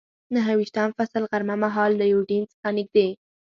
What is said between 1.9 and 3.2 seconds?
له یوډین څخه نږدې.